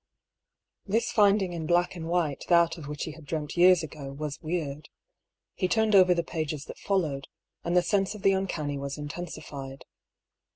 [0.87, 4.41] This finding in black and white that of which he had dreamt years ago was
[4.41, 4.89] weird.
[5.53, 7.27] He turned over the pages that followed,
[7.63, 9.85] and the sense of the uncanny was intensified.